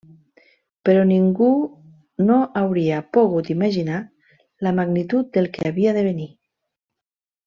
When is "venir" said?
6.13-6.27